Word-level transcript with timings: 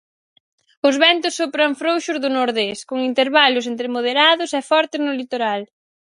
Os 0.87 0.95
ventos 1.03 1.37
sopran 1.39 1.77
frouxos 1.81 2.17
do 2.23 2.29
nordés, 2.37 2.79
con 2.89 2.97
intervalos 3.09 3.65
entre 3.71 3.87
moderados 3.95 4.49
e 4.59 4.61
fortes 4.69 5.01
no 5.05 5.13
litoral. 5.19 5.61